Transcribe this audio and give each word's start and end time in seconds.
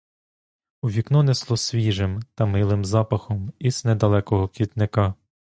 У 0.81 0.89
вікно 0.89 1.23
несло 1.23 1.57
свіжим 1.57 2.19
та 2.35 2.45
милим 2.45 2.85
запахом 2.85 3.53
із 3.59 3.85
недалекого 3.85 4.47
квітника. 4.47 5.13